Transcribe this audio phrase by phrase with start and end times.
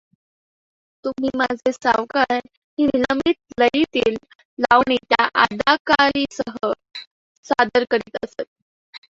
[1.05, 4.15] तुम्ही माझे सावकार ही विलंबित लयीतील
[4.59, 6.71] लावणी त्या अदाकारीसह
[7.45, 8.43] सादर करीत असत.